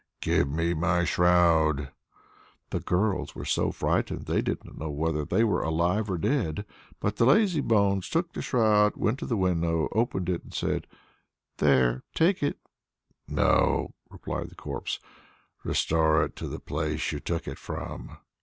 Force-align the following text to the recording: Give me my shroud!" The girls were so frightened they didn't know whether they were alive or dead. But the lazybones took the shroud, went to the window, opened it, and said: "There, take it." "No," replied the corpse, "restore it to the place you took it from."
Give 0.19 0.49
me 0.49 0.73
my 0.73 1.03
shroud!" 1.03 1.91
The 2.71 2.79
girls 2.79 3.35
were 3.35 3.45
so 3.45 3.71
frightened 3.71 4.25
they 4.25 4.41
didn't 4.41 4.79
know 4.79 4.89
whether 4.89 5.23
they 5.25 5.43
were 5.43 5.61
alive 5.61 6.09
or 6.09 6.17
dead. 6.17 6.65
But 6.99 7.17
the 7.17 7.25
lazybones 7.27 8.09
took 8.09 8.33
the 8.33 8.41
shroud, 8.41 8.97
went 8.97 9.19
to 9.19 9.27
the 9.27 9.37
window, 9.37 9.89
opened 9.91 10.27
it, 10.27 10.41
and 10.43 10.55
said: 10.55 10.87
"There, 11.57 12.01
take 12.15 12.41
it." 12.41 12.57
"No," 13.27 13.93
replied 14.09 14.49
the 14.49 14.55
corpse, 14.55 14.99
"restore 15.63 16.23
it 16.23 16.35
to 16.37 16.47
the 16.47 16.59
place 16.59 17.11
you 17.11 17.19
took 17.19 17.47
it 17.47 17.59
from." 17.59 18.17